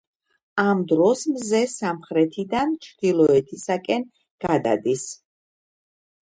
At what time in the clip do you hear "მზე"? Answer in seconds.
1.35-1.59